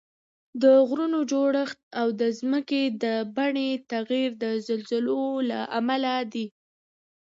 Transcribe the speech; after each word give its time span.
د 0.61 0.63
غرونو 0.87 1.19
جوړښت 1.31 1.79
او 1.99 2.07
د 2.21 2.21
ځمکې 2.39 2.83
د 3.03 3.05
بڼې 3.35 3.69
تغییر 3.91 4.31
د 4.43 4.45
زلزلو 4.67 5.23
له 5.49 5.59
امله 5.79 6.13
دي 6.33 6.45